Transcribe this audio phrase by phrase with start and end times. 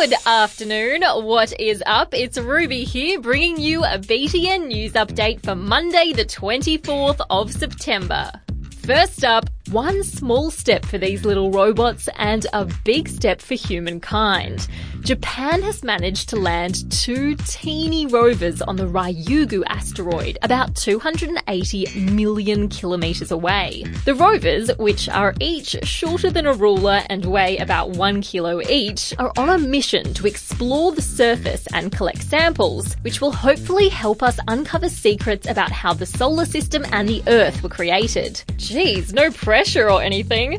[0.00, 1.02] Good afternoon.
[1.02, 2.14] What is up?
[2.14, 8.30] It's Ruby here bringing you a BTN news update for Monday, the 24th of September.
[8.86, 14.66] First up, one small step for these little robots and a big step for humankind.
[15.00, 22.68] Japan has managed to land two teeny rovers on the Ryugu asteroid, about 280 million
[22.68, 23.84] kilometers away.
[24.04, 29.14] The rovers, which are each shorter than a ruler and weigh about one kilo each,
[29.18, 34.22] are on a mission to explore the surface and collect samples, which will hopefully help
[34.22, 38.42] us uncover secrets about how the solar system and the Earth were created.
[38.56, 40.56] Geez, no pressure or anything.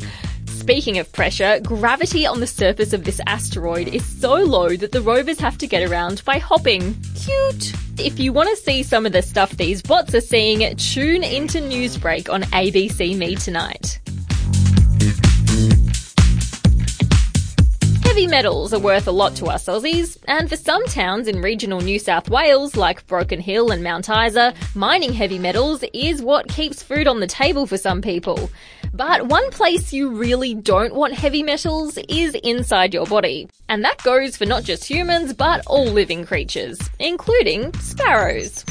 [0.47, 4.99] Speaking of pressure, gravity on the surface of this asteroid is so low that the
[4.99, 6.97] rovers have to get around by hopping.
[7.15, 7.71] Cute!
[7.97, 11.59] If you want to see some of the stuff these bots are seeing, tune into
[11.59, 14.01] Newsbreak on ABC Me tonight.
[18.03, 21.79] Heavy metals are worth a lot to us Aussies, and for some towns in regional
[21.79, 26.83] New South Wales, like Broken Hill and Mount Isa, mining heavy metals is what keeps
[26.83, 28.49] food on the table for some people.
[28.93, 33.47] But one place you really don't want heavy metals is inside your body.
[33.67, 38.65] And that goes for not just humans, but all living creatures, including sparrows.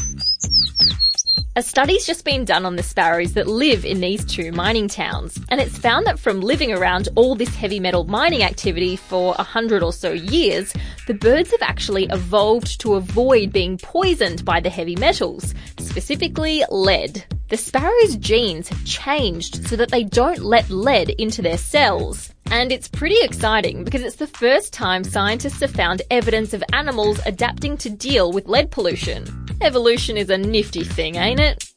[1.57, 5.41] A study's just been done on the sparrows that live in these two mining towns,
[5.49, 9.43] and it's found that from living around all this heavy metal mining activity for a
[9.43, 10.73] hundred or so years,
[11.09, 17.25] the birds have actually evolved to avoid being poisoned by the heavy metals, specifically lead.
[17.49, 22.31] The sparrows' genes have changed so that they don't let lead into their cells.
[22.51, 27.21] And it's pretty exciting because it's the first time scientists have found evidence of animals
[27.25, 29.47] adapting to deal with lead pollution.
[29.63, 31.68] Evolution is a nifty thing, ain't it?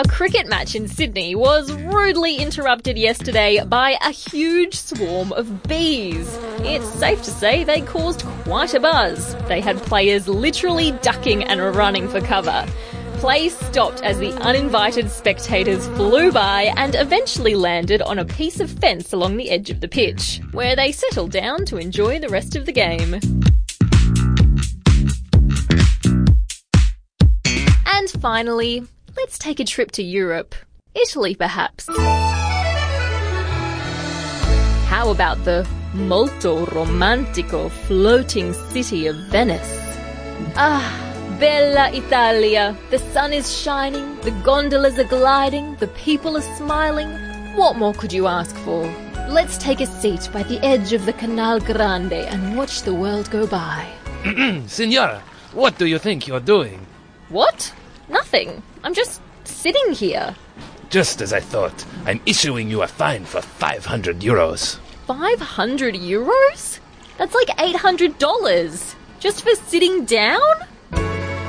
[0.00, 6.38] A cricket match in Sydney was rudely interrupted yesterday by a huge swarm of bees.
[6.60, 9.34] It's safe to say they caused quite a buzz.
[9.46, 12.64] They had players literally ducking and running for cover.
[13.18, 18.70] Play stopped as the uninvited spectators flew by and eventually landed on a piece of
[18.70, 22.56] fence along the edge of the pitch, where they settled down to enjoy the rest
[22.56, 23.20] of the game.
[27.84, 28.86] And finally,
[29.16, 30.54] let's take a trip to Europe.
[30.94, 31.88] Italy, perhaps.
[34.88, 39.78] How about the molto romantico floating city of Venice?
[40.56, 42.76] Ah, Bella Italia.
[42.90, 47.08] The sun is shining, the gondolas are gliding, the people are smiling.
[47.56, 48.82] What more could you ask for?
[49.28, 53.30] Let's take a seat by the edge of the Canal Grande and watch the world
[53.30, 53.86] go by.
[54.66, 55.22] Signora,
[55.52, 56.84] what do you think you're doing?
[57.28, 57.72] What?
[58.32, 58.62] Nothing.
[58.84, 60.36] I'm just sitting here.
[60.88, 64.78] Just as I thought, I'm issuing you a fine for 500 euros.
[65.08, 66.78] 500 euros?
[67.18, 68.94] That's like $800.
[69.18, 70.38] Just for sitting down?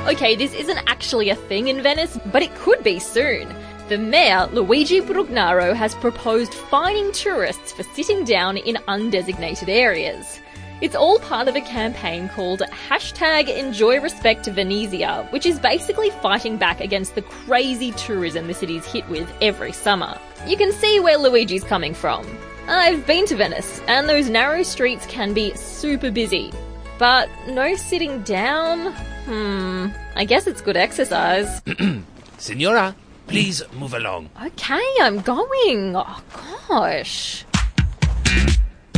[0.08, 3.54] Okay, this isn't actually a thing in Venice, but it could be soon.
[3.88, 10.40] The mayor, Luigi Brugnaro, has proposed fining tourists for sitting down in undesignated areas.
[10.82, 16.56] It's all part of a campaign called hashtag Enjoy Respect Venezia, which is basically fighting
[16.56, 20.18] back against the crazy tourism the city's hit with every summer.
[20.44, 22.26] You can see where Luigi's coming from.
[22.66, 26.52] I've been to Venice, and those narrow streets can be super busy.
[26.98, 28.92] But no sitting down?
[29.26, 31.62] Hmm, I guess it's good exercise.
[32.38, 32.96] Signora,
[33.28, 34.30] please move along.
[34.44, 35.94] Okay, I'm going.
[35.94, 36.22] Oh,
[36.66, 37.44] gosh.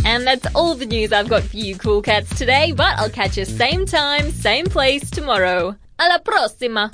[0.05, 3.37] And that's all the news I've got for you, cool cats, today, but I'll catch
[3.37, 5.77] you same time, same place tomorrow.
[5.99, 6.91] Alla prossima!